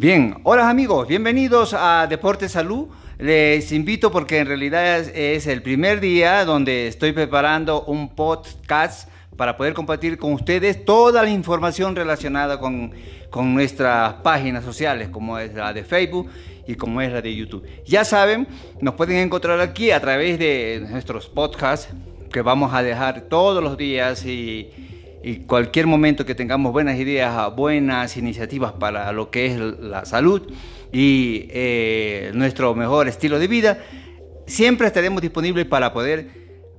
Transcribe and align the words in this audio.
Bien, 0.00 0.36
hola 0.44 0.70
amigos, 0.70 1.06
bienvenidos 1.06 1.74
a 1.74 2.06
Deporte 2.08 2.48
Salud. 2.48 2.88
Les 3.18 3.70
invito 3.70 4.10
porque 4.10 4.38
en 4.38 4.46
realidad 4.46 4.98
es, 4.98 5.46
el 5.46 5.60
primer 5.60 6.00
día 6.00 6.46
donde 6.46 6.86
estoy 6.86 7.12
preparando 7.12 7.82
un 7.82 8.14
podcast 8.14 9.10
para 9.36 9.58
poder 9.58 9.74
compartir 9.74 10.16
con 10.16 10.32
ustedes 10.32 10.86
toda 10.86 11.22
la 11.22 11.28
información 11.28 11.94
relacionada 11.94 12.58
con, 12.58 12.92
con 13.28 13.52
nuestras 13.52 14.14
páginas 14.22 14.64
sociales, 14.64 15.10
como 15.10 15.38
es 15.38 15.52
la 15.52 15.74
de 15.74 15.84
Facebook 15.84 16.30
y 16.66 16.76
como 16.76 17.02
es 17.02 17.12
la 17.12 17.20
de 17.20 17.36
YouTube. 17.36 17.66
Ya 17.84 18.02
saben, 18.02 18.48
nos 18.80 18.94
pueden 18.94 19.18
encontrar 19.18 19.60
aquí 19.60 19.90
a 19.90 20.00
través 20.00 20.38
de 20.38 20.82
nuestros 20.88 21.28
podcasts 21.28 21.92
que 22.32 22.40
vamos 22.40 22.72
a 22.72 22.82
dejar 22.82 23.28
todos 23.28 23.62
los 23.62 23.76
días 23.76 24.24
y, 24.24 24.70
y 25.22 25.40
cualquier 25.40 25.86
momento 25.86 26.24
que 26.24 26.34
tengamos 26.34 26.72
buenas 26.72 26.98
ideas, 26.98 27.54
buenas 27.54 28.16
iniciativas 28.16 28.72
para 28.72 29.12
lo 29.12 29.30
que 29.30 29.46
es 29.46 29.58
la 29.58 30.04
salud 30.04 30.42
y 30.92 31.46
eh, 31.50 32.30
nuestro 32.34 32.74
mejor 32.74 33.06
estilo 33.08 33.38
de 33.38 33.46
vida, 33.46 33.78
siempre 34.46 34.86
estaremos 34.86 35.20
disponibles 35.20 35.66
para 35.66 35.92
poder 35.92 36.28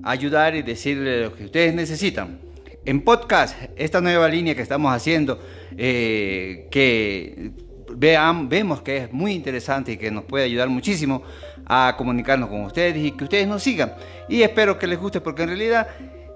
ayudar 0.02 0.56
y 0.56 0.62
decirle 0.62 1.22
lo 1.22 1.34
que 1.34 1.44
ustedes 1.44 1.74
necesitan. 1.74 2.40
En 2.84 3.02
podcast, 3.02 3.56
esta 3.76 4.00
nueva 4.00 4.28
línea 4.28 4.56
que 4.56 4.62
estamos 4.62 4.92
haciendo, 4.92 5.38
eh, 5.76 6.66
que 6.70 7.52
vean, 7.94 8.48
vemos 8.48 8.82
que 8.82 8.96
es 8.96 9.12
muy 9.12 9.32
interesante 9.32 9.92
y 9.92 9.96
que 9.96 10.10
nos 10.10 10.24
puede 10.24 10.44
ayudar 10.46 10.68
muchísimo 10.68 11.22
a 11.64 11.94
comunicarnos 11.96 12.48
con 12.48 12.62
ustedes 12.62 12.96
y 12.96 13.12
que 13.12 13.24
ustedes 13.24 13.46
nos 13.46 13.62
sigan. 13.62 13.94
Y 14.28 14.42
espero 14.42 14.80
que 14.80 14.88
les 14.88 14.98
guste 14.98 15.20
porque 15.20 15.42
en 15.42 15.48
realidad 15.50 15.86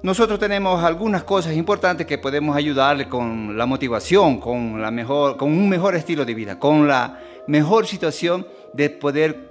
nosotros 0.02 0.38
tenemos 0.38 0.82
algunas 0.84 1.24
cosas 1.24 1.54
importantes 1.54 2.06
que 2.06 2.18
podemos 2.18 2.56
ayudarle 2.56 3.08
con 3.08 3.56
la 3.56 3.66
motivación, 3.66 4.38
con, 4.38 4.80
la 4.80 4.90
mejor, 4.90 5.36
con 5.36 5.50
un 5.50 5.68
mejor 5.68 5.94
estilo 5.94 6.24
de 6.24 6.34
vida, 6.34 6.58
con 6.58 6.86
la 6.86 7.20
mejor 7.46 7.86
situación 7.86 8.46
de 8.72 8.90
poder 8.90 9.50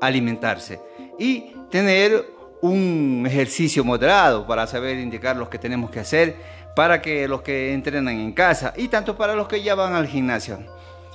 alimentarse 0.00 0.80
y 1.18 1.52
tener 1.70 2.24
un 2.60 3.24
ejercicio 3.26 3.84
moderado 3.84 4.46
para 4.46 4.66
saber 4.66 4.98
indicar 4.98 5.36
lo 5.36 5.48
que 5.48 5.58
tenemos 5.58 5.90
que 5.90 6.00
hacer 6.00 6.36
para 6.74 7.02
que 7.02 7.26
los 7.26 7.42
que 7.42 7.72
entrenan 7.72 8.08
en 8.08 8.32
casa 8.32 8.72
y 8.76 8.86
tanto 8.86 9.16
para 9.16 9.34
los 9.34 9.48
que 9.48 9.62
ya 9.62 9.74
van 9.74 9.94
al 9.94 10.06
gimnasio. 10.06 10.60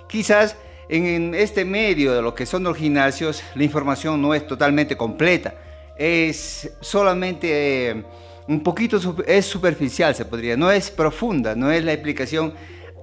Quizás 0.10 0.58
en 0.90 1.34
este 1.34 1.64
medio 1.64 2.14
de 2.14 2.22
lo 2.22 2.36
que 2.36 2.46
son 2.46 2.64
los 2.64 2.78
gimnasios 2.78 3.42
la 3.56 3.64
información 3.64 4.22
no 4.22 4.34
es 4.34 4.46
totalmente 4.46 4.98
completa, 4.98 5.54
es 5.96 6.70
solamente 6.82 7.92
eh, 7.92 8.04
un 8.48 8.62
poquito 8.62 9.00
es 9.26 9.46
superficial 9.46 10.14
se 10.16 10.26
podría, 10.26 10.58
no 10.58 10.72
es 10.72 10.92
profunda, 10.92 11.56
no 11.56 11.72
es 11.72 11.84
la 11.84 11.94
explicación 11.94 12.54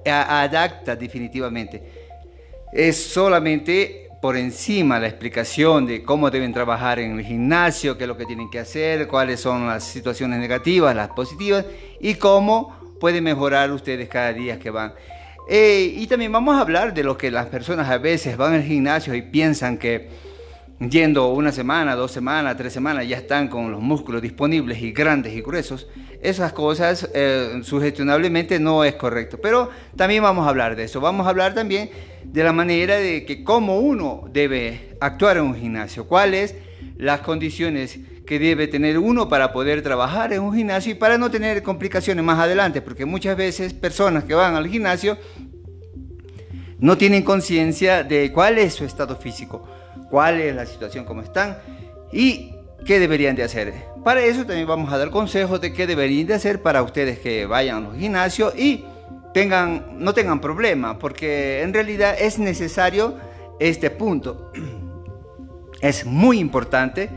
adapta 0.05 0.95
definitivamente, 0.95 1.81
es 2.73 3.03
solamente 3.03 4.09
por 4.21 4.37
encima 4.37 4.99
la 4.99 5.07
explicación 5.07 5.87
de 5.87 6.03
cómo 6.03 6.29
deben 6.29 6.53
trabajar 6.53 6.99
en 6.99 7.17
el 7.17 7.25
gimnasio, 7.25 7.97
qué 7.97 8.03
es 8.03 8.07
lo 8.07 8.15
que 8.15 8.25
tienen 8.25 8.51
que 8.51 8.59
hacer, 8.59 9.07
cuáles 9.07 9.39
son 9.39 9.65
las 9.65 9.83
situaciones 9.83 10.39
negativas, 10.39 10.95
las 10.95 11.09
positivas 11.09 11.65
y 11.99 12.13
cómo 12.15 12.95
pueden 12.99 13.23
mejorar 13.23 13.71
ustedes 13.71 14.07
cada 14.07 14.31
día 14.31 14.59
que 14.59 14.69
van. 14.69 14.93
Eh, 15.49 15.95
y 15.97 16.05
también 16.05 16.31
vamos 16.31 16.55
a 16.55 16.61
hablar 16.61 16.93
de 16.93 17.03
lo 17.03 17.17
que 17.17 17.31
las 17.31 17.47
personas 17.47 17.89
a 17.89 17.97
veces 17.97 18.37
van 18.37 18.53
al 18.53 18.63
gimnasio 18.63 19.15
y 19.15 19.23
piensan 19.23 19.79
que 19.79 20.07
yendo 20.89 21.29
una 21.29 21.51
semana, 21.51 21.95
dos 21.95 22.11
semanas, 22.11 22.57
tres 22.57 22.73
semanas, 22.73 23.07
ya 23.07 23.17
están 23.17 23.47
con 23.47 23.71
los 23.71 23.81
músculos 23.81 24.21
disponibles 24.21 24.81
y 24.81 24.91
grandes 24.91 25.33
y 25.33 25.41
gruesos. 25.41 25.87
Esas 26.21 26.53
cosas 26.53 27.09
eh, 27.13 27.61
sugestionablemente 27.63 28.59
no 28.59 28.83
es 28.83 28.95
correcto. 28.95 29.39
Pero 29.41 29.69
también 29.95 30.23
vamos 30.23 30.45
a 30.45 30.49
hablar 30.49 30.75
de 30.75 30.85
eso. 30.85 30.99
Vamos 30.99 31.27
a 31.27 31.29
hablar 31.29 31.53
también 31.53 31.89
de 32.23 32.43
la 32.43 32.53
manera 32.53 32.95
de 32.95 33.25
que 33.25 33.43
cómo 33.43 33.79
uno 33.79 34.23
debe 34.31 34.95
actuar 34.99 35.37
en 35.37 35.43
un 35.43 35.55
gimnasio, 35.55 36.07
cuáles 36.07 36.55
las 36.97 37.21
condiciones 37.21 37.99
que 38.25 38.39
debe 38.39 38.67
tener 38.67 38.97
uno 38.97 39.27
para 39.27 39.51
poder 39.51 39.81
trabajar 39.81 40.31
en 40.33 40.41
un 40.41 40.55
gimnasio 40.55 40.91
y 40.91 40.95
para 40.95 41.17
no 41.17 41.29
tener 41.29 41.63
complicaciones 41.63 42.23
más 42.23 42.39
adelante, 42.39 42.81
porque 42.81 43.05
muchas 43.05 43.35
veces 43.35 43.73
personas 43.73 44.23
que 44.23 44.33
van 44.33 44.55
al 44.55 44.67
gimnasio 44.67 45.17
no 46.79 46.97
tienen 46.97 47.23
conciencia 47.23 48.03
de 48.03 48.31
cuál 48.31 48.57
es 48.57 48.73
su 48.73 48.85
estado 48.85 49.15
físico, 49.15 49.67
cuál 50.11 50.39
es 50.41 50.55
la 50.55 50.67
situación 50.67 51.05
como 51.05 51.21
están 51.21 51.57
y 52.11 52.53
qué 52.85 52.99
deberían 52.99 53.35
de 53.35 53.43
hacer. 53.43 53.73
Para 54.03 54.21
eso 54.21 54.45
también 54.45 54.67
vamos 54.67 54.91
a 54.91 54.97
dar 54.97 55.09
consejos 55.09 55.61
de 55.61 55.73
qué 55.73 55.87
deberían 55.87 56.27
de 56.27 56.33
hacer 56.35 56.61
para 56.61 56.83
ustedes 56.83 57.17
que 57.19 57.45
vayan 57.45 57.85
al 57.85 57.97
gimnasio 57.97 58.51
y 58.55 58.85
tengan, 59.33 59.97
no 59.97 60.13
tengan 60.13 60.41
problema, 60.41 60.99
porque 60.99 61.61
en 61.61 61.73
realidad 61.73 62.15
es 62.19 62.37
necesario 62.37 63.15
este 63.59 63.89
punto. 63.89 64.51
Es 65.81 66.05
muy 66.05 66.37
importante 66.37 67.09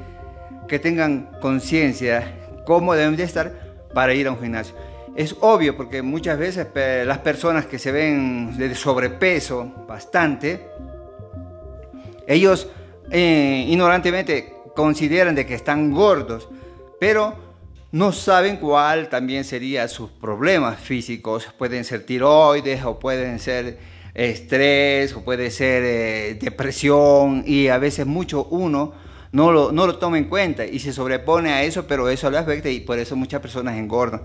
que 0.66 0.78
tengan 0.78 1.28
conciencia 1.42 2.34
cómo 2.64 2.94
deben 2.94 3.14
de 3.14 3.24
estar 3.24 3.52
para 3.92 4.14
ir 4.14 4.26
a 4.26 4.30
un 4.30 4.40
gimnasio. 4.40 4.74
Es 5.14 5.36
obvio 5.40 5.76
porque 5.76 6.00
muchas 6.00 6.38
veces 6.38 6.66
las 7.06 7.18
personas 7.18 7.66
que 7.66 7.78
se 7.78 7.92
ven 7.92 8.56
de 8.56 8.74
sobrepeso 8.74 9.70
bastante, 9.86 10.66
ellos 12.26 12.70
eh, 13.10 13.66
ignorantemente 13.68 14.54
consideran 14.74 15.34
de 15.34 15.46
que 15.46 15.54
están 15.54 15.92
gordos, 15.92 16.48
pero 16.98 17.34
no 17.92 18.12
saben 18.12 18.56
cuál 18.56 19.08
también 19.08 19.44
serían 19.44 19.88
sus 19.88 20.10
problemas 20.10 20.80
físicos. 20.80 21.48
Pueden 21.56 21.84
ser 21.84 22.04
tiroides 22.04 22.84
o 22.84 22.98
pueden 22.98 23.38
ser 23.38 23.78
estrés 24.14 25.14
o 25.14 25.22
puede 25.22 25.50
ser 25.50 25.82
eh, 25.84 26.38
depresión 26.40 27.44
y 27.46 27.68
a 27.68 27.78
veces 27.78 28.06
mucho 28.06 28.44
uno 28.44 28.94
no 29.32 29.50
lo, 29.50 29.72
no 29.72 29.86
lo 29.86 29.98
toma 29.98 30.18
en 30.18 30.24
cuenta 30.24 30.64
y 30.64 30.78
se 30.78 30.92
sobrepone 30.92 31.52
a 31.52 31.62
eso, 31.64 31.86
pero 31.86 32.08
eso 32.08 32.30
le 32.30 32.38
afecta 32.38 32.68
y 32.68 32.80
por 32.80 32.98
eso 32.98 33.16
muchas 33.16 33.40
personas 33.40 33.76
engordan. 33.76 34.22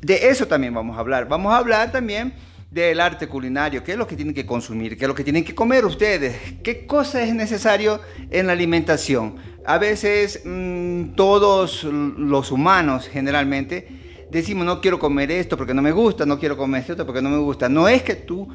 De 0.00 0.28
eso 0.28 0.46
también 0.46 0.72
vamos 0.72 0.96
a 0.96 1.00
hablar. 1.00 1.28
Vamos 1.28 1.52
a 1.52 1.58
hablar 1.58 1.92
también 1.92 2.32
del 2.70 3.00
arte 3.00 3.28
culinario, 3.28 3.82
qué 3.84 3.92
es 3.92 3.98
lo 3.98 4.06
que 4.06 4.16
tienen 4.16 4.34
que 4.34 4.44
consumir, 4.44 4.96
qué 4.96 5.04
es 5.04 5.08
lo 5.08 5.14
que 5.14 5.24
tienen 5.24 5.44
que 5.44 5.54
comer 5.54 5.84
ustedes, 5.84 6.36
qué 6.62 6.86
cosa 6.86 7.22
es 7.22 7.34
necesario 7.34 8.00
en 8.30 8.46
la 8.46 8.52
alimentación. 8.52 9.36
A 9.64 9.78
veces 9.78 10.42
mmm, 10.44 11.14
todos 11.14 11.84
los 11.84 12.50
humanos 12.50 13.08
generalmente 13.08 14.26
decimos 14.30 14.66
no 14.66 14.80
quiero 14.80 14.98
comer 14.98 15.30
esto 15.30 15.56
porque 15.56 15.74
no 15.74 15.82
me 15.82 15.92
gusta, 15.92 16.26
no 16.26 16.38
quiero 16.38 16.56
comer 16.56 16.84
esto 16.88 17.06
porque 17.06 17.22
no 17.22 17.30
me 17.30 17.38
gusta. 17.38 17.68
No 17.68 17.88
es 17.88 18.02
que 18.02 18.16
tú 18.16 18.48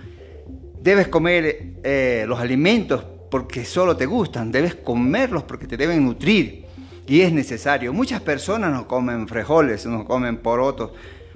debes 0.81 1.07
comer 1.07 1.75
eh, 1.83 2.25
los 2.27 2.39
alimentos 2.39 3.03
porque 3.29 3.63
solo 3.63 3.95
te 3.95 4.05
gustan, 4.05 4.51
debes 4.51 4.75
comerlos 4.75 5.43
porque 5.43 5.67
te 5.67 5.77
deben 5.77 6.03
nutrir 6.03 6.65
y 7.07 7.21
es 7.21 7.31
necesario. 7.31 7.93
Muchas 7.93 8.21
personas 8.21 8.71
no 8.73 8.87
comen 8.87 9.27
frijoles, 9.27 9.85
no 9.85 10.05
comen 10.05 10.37
porotos, 10.37 10.91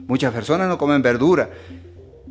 muchas 0.07 0.33
personas 0.33 0.67
no 0.67 0.77
comen 0.77 1.01
verdura. 1.01 1.49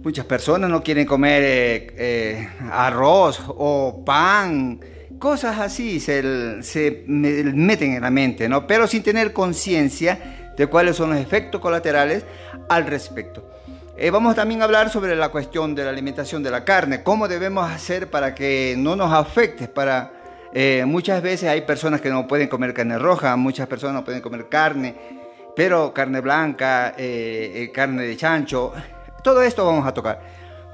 Muchas 0.04 0.26
personas 0.26 0.68
no 0.68 0.82
quieren 0.82 1.06
comer 1.06 1.42
eh, 1.42 1.94
eh, 1.96 2.48
arroz 2.70 3.42
o 3.48 4.02
pan, 4.04 4.78
cosas 5.18 5.58
así 5.58 5.98
se, 5.98 6.62
se, 6.62 7.04
meten 7.06 7.94
en 7.94 8.02
la 8.02 8.10
mente, 8.10 8.46
¿no? 8.46 8.66
Pero 8.66 8.86
sin 8.86 9.02
tener 9.02 9.32
conciencia 9.32 10.52
de 10.58 10.66
cuáles 10.66 10.96
son 10.96 11.08
los 11.08 11.18
efectos 11.18 11.58
colaterales 11.58 12.22
al 12.68 12.84
respecto. 12.84 13.48
Eh, 13.96 14.10
vamos 14.10 14.34
también 14.34 14.60
a 14.60 14.64
hablar 14.66 14.90
sobre 14.90 15.16
la 15.16 15.30
cuestión 15.30 15.74
de 15.74 15.84
la 15.84 15.90
alimentación 15.90 16.42
de 16.42 16.50
la 16.50 16.66
carne, 16.66 17.02
cómo 17.02 17.26
debemos 17.26 17.70
hacer 17.70 18.10
para 18.10 18.34
que 18.34 18.74
no 18.76 18.96
nos 18.96 19.10
afecte, 19.10 19.68
para 19.68 20.12
muchas 20.84 21.22
veces 21.22 21.48
hay 21.48 21.62
personas 21.62 22.02
que 22.02 22.10
no 22.10 22.28
pueden 22.28 22.48
comer 22.48 22.74
carne 22.74 22.98
roja, 22.98 23.34
muchas 23.36 23.66
personas 23.66 23.94
no 23.94 24.04
pueden 24.04 24.20
comer 24.20 24.50
carne, 24.50 24.94
pero 25.56 25.94
carne 25.94 26.20
blanca, 26.20 26.94
carne 27.72 28.02
de 28.02 28.16
chancho, 28.16 28.72
todo 29.24 29.42
esto 29.42 29.64
vamos 29.64 29.86
a 29.86 29.94
tocar. 29.94 30.20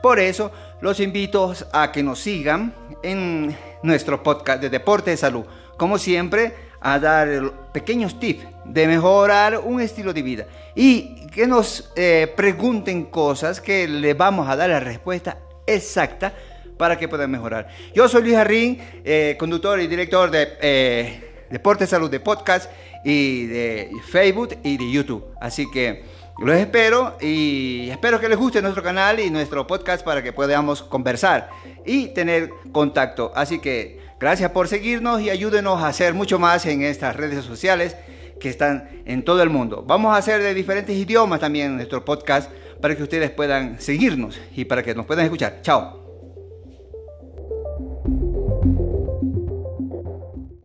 Por 0.03 0.19
eso 0.19 0.51
los 0.81 0.99
invito 1.01 1.55
a 1.73 1.93
que 1.93 2.03
nos 2.03 2.19
sigan 2.19 2.75
en 3.03 3.57
nuestro 3.83 4.23
podcast 4.23 4.61
de 4.61 4.69
Deporte 4.69 5.13
de 5.13 5.17
Salud. 5.17 5.45
Como 5.77 5.97
siempre, 5.99 6.55
a 6.81 6.99
dar 6.99 7.53
pequeños 7.73 8.19
tips 8.19 8.45
de 8.65 8.87
mejorar 8.89 9.59
un 9.59 9.81
estilo 9.81 10.13
de 10.13 10.23
vida 10.23 10.47
y 10.75 11.27
que 11.29 11.47
nos 11.47 11.93
eh, 11.95 12.33
pregunten 12.37 13.05
cosas 13.05 13.61
que 13.61 13.87
le 13.87 14.15
vamos 14.15 14.49
a 14.49 14.57
dar 14.57 14.69
la 14.69 14.81
respuesta 14.81 15.39
exacta 15.67 16.35
para 16.77 16.99
que 16.99 17.07
puedan 17.07 17.31
mejorar. 17.31 17.69
Yo 17.95 18.09
soy 18.09 18.23
Luis 18.23 18.35
Jarrín, 18.35 18.81
eh, 19.05 19.37
conductor 19.39 19.79
y 19.81 19.87
director 19.87 20.31
de 20.31 20.49
eh, 20.61 21.47
Deporte 21.51 21.87
Salud 21.87 22.11
de 22.11 22.19
podcast 22.19 22.71
y 23.05 23.47
de 23.47 23.91
Facebook 24.09 24.57
y 24.65 24.77
de 24.77 24.91
YouTube. 24.91 25.25
Así 25.41 25.71
que 25.71 26.03
los 26.41 26.57
espero 26.57 27.19
y 27.21 27.91
espero 27.91 28.19
que 28.19 28.29
les 28.29 28.39
guste 28.39 28.63
nuestro 28.63 28.83
canal 28.83 29.21
y 29.21 29.31
nuestro 29.31 29.67
podcast 29.67 30.05
para 30.05 30.23
que 30.23 30.33
podamos 30.33 30.83
conversar 30.83 31.51
y 31.85 32.09
tener 32.09 32.51
contacto. 32.73 33.31
Así 33.35 33.59
que 33.59 34.01
gracias 34.19 34.51
por 34.51 34.67
seguirnos 34.67 35.21
y 35.21 35.29
ayúdenos 35.29 35.83
a 35.83 35.89
hacer 35.89 36.15
mucho 36.15 36.39
más 36.39 36.65
en 36.65 36.83
estas 36.83 37.15
redes 37.15 37.45
sociales 37.45 37.95
que 38.41 38.49
están 38.49 38.89
en 39.05 39.23
todo 39.23 39.43
el 39.43 39.51
mundo. 39.51 39.85
Vamos 39.87 40.15
a 40.15 40.17
hacer 40.17 40.43
de 40.43 40.55
diferentes 40.55 40.97
idiomas 40.97 41.41
también 41.41 41.77
nuestro 41.77 42.05
podcast 42.05 42.51
para 42.81 42.97
que 42.97 43.03
ustedes 43.03 43.31
puedan 43.31 43.79
seguirnos 43.79 44.41
y 44.57 44.65
para 44.65 44.83
que 44.83 44.95
nos 44.95 45.05
puedan 45.05 45.27
escuchar. 45.27 45.59
Chao. 45.61 46.00